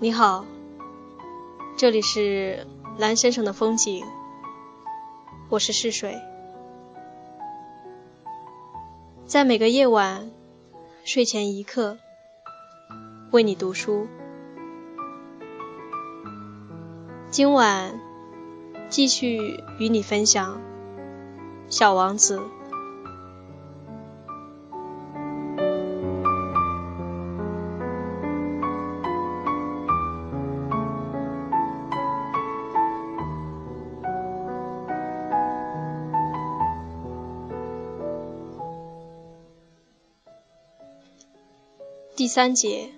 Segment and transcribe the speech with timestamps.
[0.00, 0.46] 你好，
[1.76, 2.68] 这里是
[2.98, 4.04] 蓝先生的风景，
[5.48, 6.16] 我是逝水，
[9.26, 10.30] 在每个夜晚
[11.02, 11.98] 睡前一刻
[13.32, 14.06] 为你读书。
[17.30, 17.98] 今晚
[18.88, 20.60] 继续与你分享
[21.76, 22.38] 《小王子》。
[42.18, 42.90] 第三节，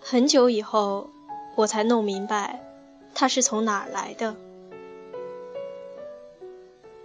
[0.00, 1.10] 很久以后，
[1.54, 2.64] 我才弄明白
[3.14, 4.34] 他是从哪儿来的。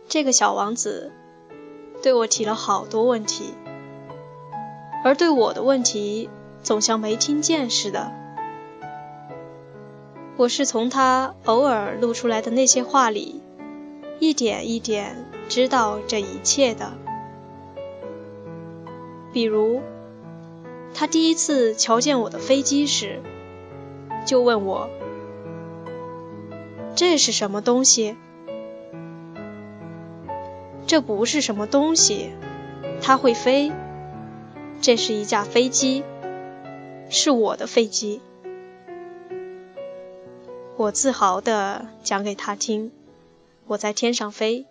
[0.07, 1.11] 这个小王子
[2.01, 3.53] 对我提了好多问题，
[5.03, 6.29] 而对我的问题
[6.63, 8.13] 总像没听见似的。
[10.37, 13.41] 我是从他偶尔露出来的那些话里，
[14.21, 16.93] 一点一点知道这一切的。
[19.33, 19.81] 比如，
[20.93, 23.21] 他第一次瞧见我的飞机时，
[24.25, 24.89] 就问我
[26.95, 28.15] ：“这是什么东西？”
[30.85, 32.31] 这不是什么东西，
[33.01, 33.71] 它会飞。
[34.81, 36.03] 这是一架飞机，
[37.09, 38.19] 是我的飞机。
[40.75, 42.91] 我自豪地讲给他听
[43.67, 44.65] ：“我在天上飞。”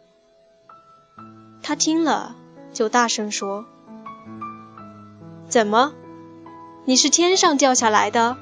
[1.63, 2.37] 他听了，
[2.73, 3.65] 就大声说。
[5.51, 5.93] 怎么？
[6.85, 8.37] 你是天上掉下来的？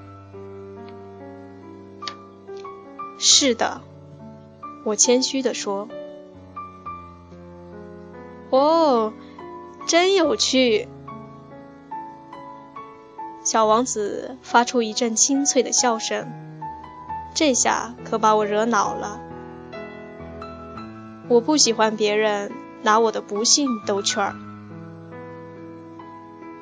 [3.16, 3.80] 是的，
[4.84, 5.88] 我谦虚地说。
[8.50, 9.14] 哦，
[9.86, 10.86] 真有趣！
[13.42, 16.30] 小王子发出一阵清脆的笑声，
[17.34, 19.18] 这下可把我惹恼了。
[21.28, 24.34] 我不喜欢别人拿我的不幸逗趣儿。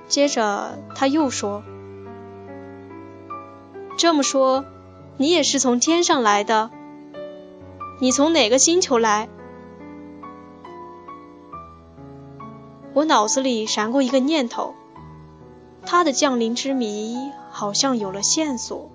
[0.09, 1.65] 接着他又说
[3.99, 4.65] ：“这么说，
[5.17, 6.71] 你也是从天上来的？
[8.01, 9.29] 你从哪个星球来？”
[12.95, 14.75] 我脑子里闪过一个念头，
[15.85, 17.17] 他的降临之谜
[17.51, 18.91] 好像有了线索。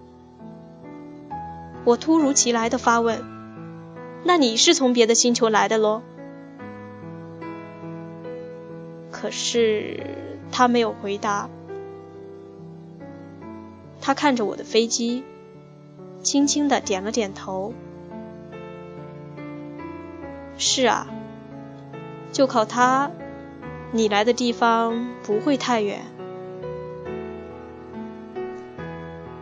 [1.83, 3.21] 我突如其来的发问
[4.23, 6.01] ：“那你是从别的星球来的喽？”
[9.11, 10.30] 可是。
[10.51, 11.49] 他没有回答。
[14.01, 15.23] 他看着我的飞机，
[16.21, 17.73] 轻轻的点了点头。
[20.57, 21.07] 是啊，
[22.31, 23.11] 就靠它，
[23.91, 26.01] 你来的地方不会太远。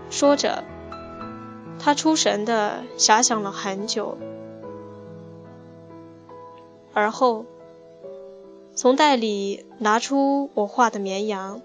[0.09, 0.63] 说着，
[1.79, 4.17] 他出神的遐想了很久，
[6.93, 7.45] 而后。
[8.79, 11.61] 从袋里拿出我画的绵羊，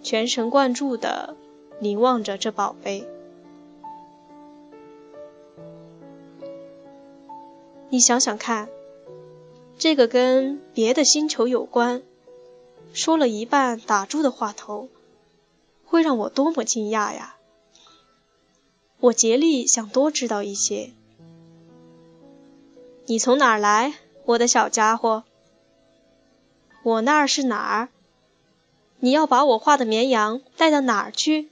[0.00, 1.36] 全神贯注地
[1.80, 3.04] 凝望着这宝贝。
[7.88, 8.68] 你想想看，
[9.76, 12.02] 这个跟别的星球有关，
[12.92, 14.88] 说了一半打住的话头，
[15.84, 17.34] 会让我多么惊讶呀！
[19.00, 20.92] 我竭力想多知道一些。
[23.06, 23.94] 你从哪儿来，
[24.26, 25.24] 我的小家伙？
[26.88, 27.88] 我那儿是哪儿？
[28.98, 31.50] 你要把我画的绵羊带到哪儿去？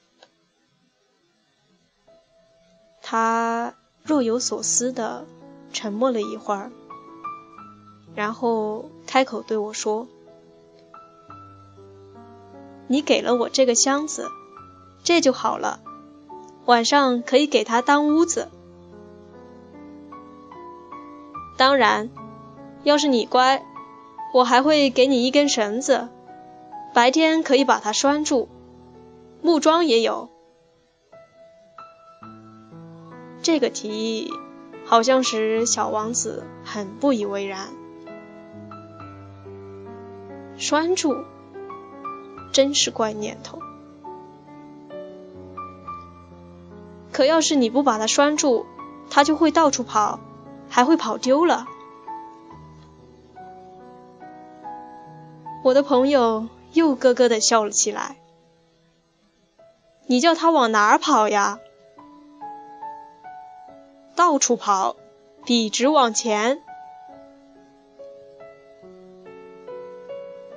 [3.03, 5.27] 他若有所思的
[5.75, 6.73] 沉默了一会儿，
[8.15, 10.09] 然后开口对我说
[12.89, 14.31] ：“你给了我这个箱子，
[15.05, 15.81] 这就好了，
[16.65, 18.49] 晚上可以给他当屋子。
[21.59, 22.09] 当然，
[22.85, 23.63] 要是你乖。”
[24.33, 26.09] 我还会给你一根绳子，
[26.93, 28.49] 白天可以把它拴住。
[29.43, 30.29] 木桩也有。
[33.43, 34.31] 这个提议
[34.85, 37.69] 好像使小王子很不以为然。
[40.59, 41.25] 拴住，
[42.53, 43.61] 真是怪念头。
[47.13, 48.67] 可要是你不把它拴住，
[49.09, 50.19] 它就会到处跑，
[50.69, 51.67] 还会跑丢了。
[55.67, 58.15] 我的朋友又咯咯的笑了起来。
[60.07, 61.59] 你叫他往哪儿跑呀？
[64.15, 64.95] 到处跑，
[65.45, 66.63] 笔直往前。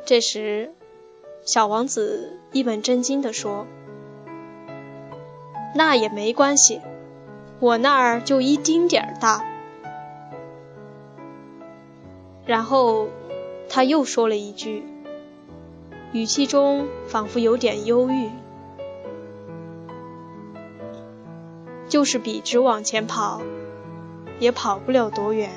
[0.05, 0.75] 这时，
[1.43, 3.65] 小王子一本正经地说
[5.73, 6.81] ：“那也没关系，
[7.59, 9.43] 我那儿就一丁点儿大。
[12.45, 13.07] 然后
[13.69, 14.83] 他又说了一句，
[16.11, 18.31] 语气中仿佛有点忧郁
[21.87, 23.43] ：“就是笔直往前跑，
[24.39, 25.51] 也跑不了多远。”